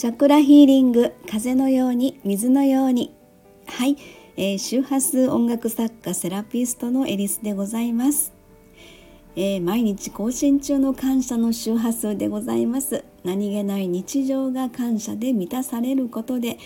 [0.00, 3.14] チャクラヒーリング風のように水のように。
[3.66, 3.98] はい、
[4.38, 8.32] えー、周波数音楽作家セラピストのエリスでございます、
[9.36, 13.04] えー、毎日更新中の感謝の周波数でございます。
[13.24, 16.56] 何気ない日常が感謝で満たされることで、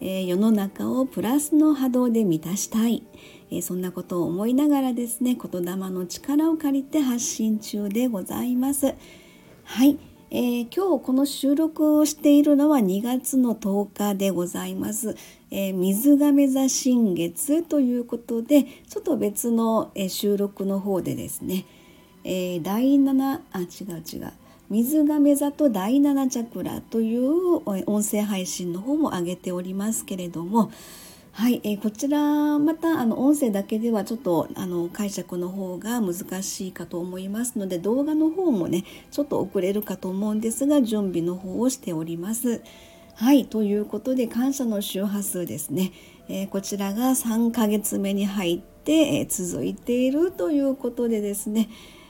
[0.00, 3.02] えー、世の中をプラスの波動で満たしたい、
[3.50, 8.94] えそんなことを思いながらですね言霊の力を借りて発信中でございます。
[9.64, 10.07] はい。
[10.30, 15.16] えー、今日この収録をしているのは2月の10日でございます。
[15.50, 21.64] えー、水亀座新月ということでちょっと別の、えー、収録の方でですね、
[22.24, 24.32] え、第7あ違う違う
[24.68, 30.70] 水亀座と第7チャクラという音声配信の方も上げておりますけれども、
[31.38, 42.60] はい、えー、こちらまたあの音声だけではちょっとあの解釈の方が難しいかと思いますので動画の方もねちょっと遅れるかと思うんですが準備の方をしております。
[43.14, 45.92] はいということで感謝の周波数ですね、
[46.28, 51.68] えー、こちらが3ヶ月目に入って、えー、続いているということでですね、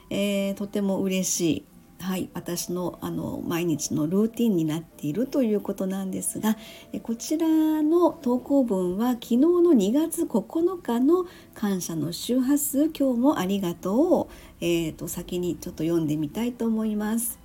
[0.09, 1.68] えとても嬉しい
[2.01, 6.57] はい、私のあの毎日のルーティンになっているということなんですが
[7.03, 7.49] こちら
[7.83, 17.39] の投稿文は昨日の2月9日の感謝の周波数今日もありがとうを、えーと、先にちょっと読んでみたいと思います。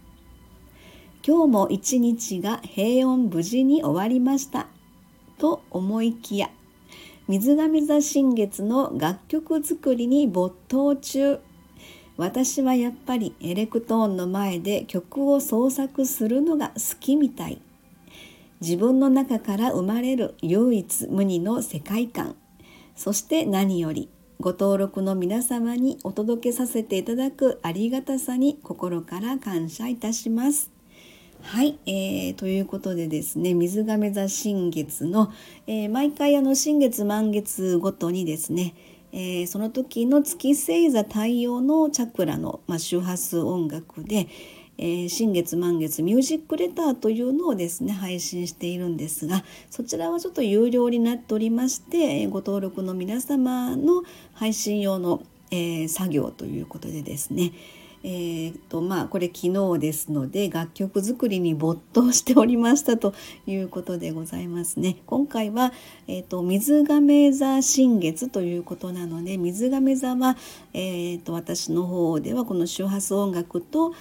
[1.26, 4.68] 今日も一日が平穏無事に終わりました
[5.38, 6.50] と思いきや
[7.30, 11.40] 水亀座新月の楽曲作りに没頭中
[12.18, 17.60] 私はやっぱりエレクトーンの前で曲を創作するのが好きみたい
[18.62, 22.36] 自分の中から生まれる唯一無二の世界観
[22.96, 30.70] そして何よりご登録の皆様にお届けさせていただくありがたさに心から感謝いたします。
[31.42, 35.32] はい、えー、ということでですね水亀座新月の、
[35.68, 38.76] えー、毎回あの新月満月ごとにですね
[39.14, 44.28] えー、その時の月星座太陽のチャクラの、まあ、周波数音楽で、
[44.80, 54.02] えー、新月満月ミュージックレターというのをですね配信しているんですがそちらはちょっと有料になっておりましてご登録の皆様の
[54.34, 55.22] 配信用の、
[55.52, 57.52] え、作業ということでですね
[58.06, 63.14] えーとまあ、これ昨日ですので楽曲作りに没頭しておりましたと
[63.48, 64.98] いうことでございますね。
[65.06, 65.72] 今回は、
[66.08, 70.36] えーと、水亀座新月ということなので水亀座は、
[70.74, 73.94] えーと、私の方ではこの周波数音楽と、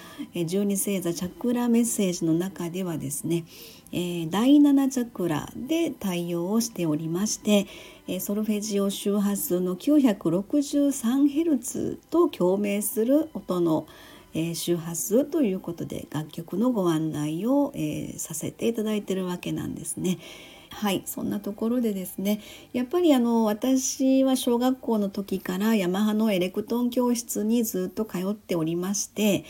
[0.47, 3.45] 十二星座チャクラメッセージの中ではですね、
[3.93, 7.67] えー、第7チャクラで対応をしておりまして、
[8.09, 13.87] えソルフェジオ周波数の 963Hz と共鳴する音の、
[14.35, 20.19] え周波数ということで楽曲のご案内を、えさせていただいてるわけなんですね。
[20.71, 22.41] はいそんなところでですね
[22.73, 29.45] やっぱりあの私は小学校の時からヤマハのエレクトーン教室にずっと通っておりまして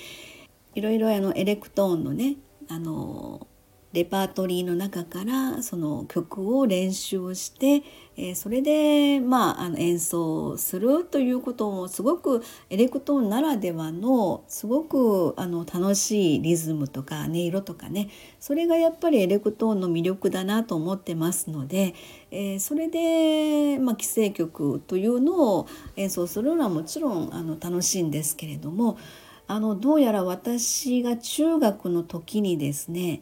[0.75, 2.39] いろいろあのエレクトーンのね
[2.69, 3.47] あの
[3.93, 7.83] レパートリーの中からその曲を練習をして、
[8.17, 18.09] え、それで、まあ、あの演奏するということもすごくエレクトーンならではのすごくあの楽しいリズムとか音色とかね
[18.41, 21.95] それがやっぱりエレクトーンの魅力だなと思ってますので、
[22.31, 25.67] え、それで、まあ、既成曲というのを
[25.97, 28.97] 演奏するのはもちろんあの楽しいんですけれども
[29.49, 33.21] あのどうやら私が中学の時にですね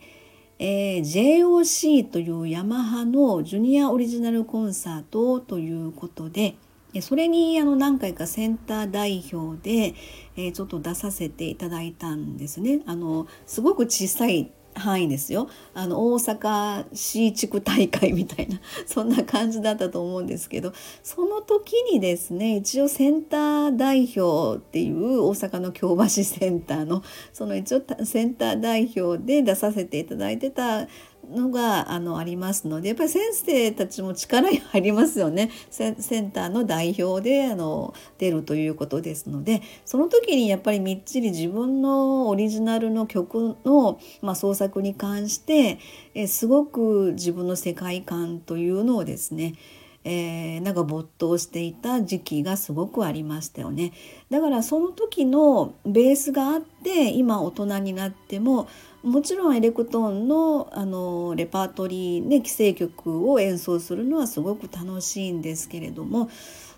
[0.62, 6.54] えー、JOC というヤマハのジュニアオリジナルコンサートということで
[7.00, 9.94] それにあの何回かセンター代表で、
[10.36, 12.82] えー、ちょっと出させていただいたんですね。
[12.84, 15.48] あのすごく小さい範囲ですよ。
[15.74, 20.72] あの大阪市地区大会みたいな そんな感じだったと思うんですけど
[21.02, 27.02] その時にですね一応センター代表っていう大阪の京橋センターの
[27.32, 30.86] その一応センター代表で出させていただいてた
[31.30, 35.50] のがあのありますのでやっぱり先生たちも力入りますよね。
[35.70, 35.90] セ
[36.20, 45.78] ンターの代表であの出るということですのでその時にやっぱりみっちり自分のオリジナルの曲の、まあ、創作に関して
[46.14, 49.54] えすごく自分の世界観というのをですね
[50.02, 53.92] えー、なんか没頭していた時期がすごくありましたよね。
[54.30, 58.68] だからその時のベースがあって今大人になっても
[59.02, 66.30] もちろんエレクトーンのあのレパートリーね既成曲を演奏するのはすごく楽しいんですけれども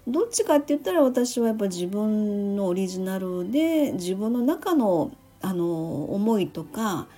[0.08, 5.12] どっちかって言ったら私はやっぱ自分のオリジナルで自分の中の
[5.44, 7.08] あの思いとか、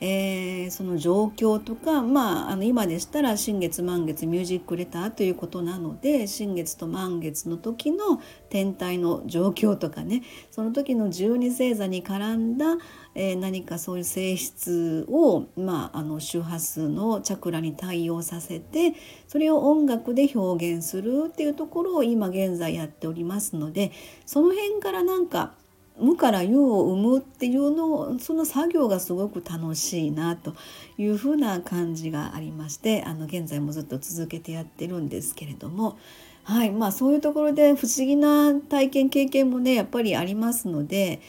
[0.00, 8.20] えー、その状況とか、まあ、あの今でしたら新月満月ミュージックレターということなので新月と満月の時の
[8.50, 12.76] 天体の状況とかねその時の十二星座に絡んだ、
[13.14, 18.94] えー、何かそういう性質を、まあ、あの周波数のチャクラに対応させて
[19.26, 23.92] それを音楽で表現するっていうところを今現在やっておりますので
[24.26, 25.54] その辺からなんか
[25.98, 30.54] 無から有を生むっていうのその作業がすごく楽しいなと
[30.98, 35.98] いうふうな感じがありましてあの現在もずっと続けてやってるんですけれども。
[36.44, 41.20] はいまあ、そういうところで不思議な体験経験もねやっぱりありますので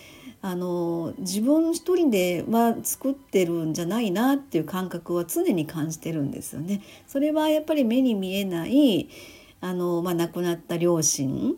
[0.43, 6.81] あの自分一人では作ってるんじゃないなっていう感覚は常に感じてるんですよね。
[7.07, 9.09] それはやっぱり目に見えない
[9.59, 11.55] あの、まあ、亡くなった両親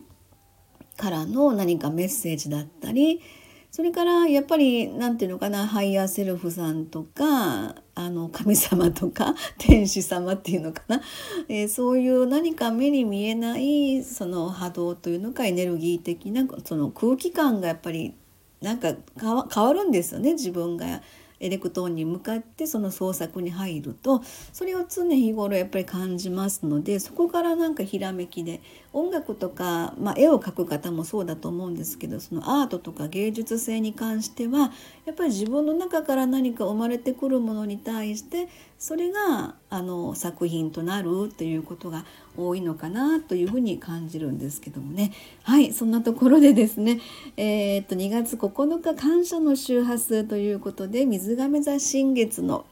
[1.00, 3.22] からの何かメッセージだったり
[3.70, 11.00] それからやっぱり何て言うのかな higher self さんとかあの神様とか 天使様っていうのかな、
[11.48, 18.12] えー、そういう何か目に見えないその波動というのかエネルギー的なその空気感がやっぱり
[18.60, 21.00] なんか変わるんですよね自分が。
[21.40, 24.22] エレクトーンに向かってその創作に入ると
[24.52, 28.60] それを常日頃やっぱり感じますのでそこからなんかひらめきで
[28.92, 34.72] 音楽とか、まあ、絵を描く方もそうだと思うんですけどそのアートとか芸術性に関しては
[35.06, 38.48] やっぱり自分の中から何か生まれてくるものに対して
[38.78, 42.04] それがあの作品となるということが
[42.36, 45.12] 多いのかなというふうに感じるんですけどもね
[45.44, 47.00] はいそんなところでですね、
[47.36, 52.66] えー、っと2月9日感謝の周波数ということで水亀座新月の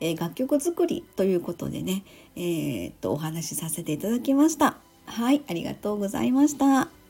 [0.00, 2.02] え楽曲作りということでね、
[2.34, 4.76] えー、っとお話しさせていただきました。
[5.06, 7.01] はい、ありがとうございました。